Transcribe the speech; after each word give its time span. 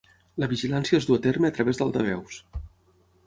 La 0.43 0.47
vigilància 0.53 0.99
es 1.01 1.07
du 1.09 1.17
a 1.17 1.19
terme 1.27 1.51
a 1.53 1.55
través 1.59 1.81
d'altaveus. 1.81 2.39